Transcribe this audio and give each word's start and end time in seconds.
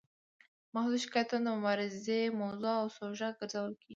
محدود 0.73 0.99
شکایتونه 1.05 1.43
د 1.49 1.53
مبارزې 1.57 2.19
موضوع 2.41 2.73
او 2.81 2.87
سوژه 2.97 3.29
ګرځول 3.39 3.71
کیږي. 3.79 3.89